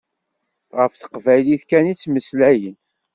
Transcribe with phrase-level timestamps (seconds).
[0.79, 2.77] Ɣef teqbaylit kan i ttmeslayen.